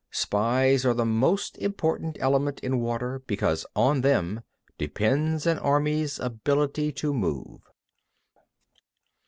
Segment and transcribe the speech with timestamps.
[0.09, 4.41] Spies are a most important element in war, because on them
[4.79, 7.61] depends an army's ability to move.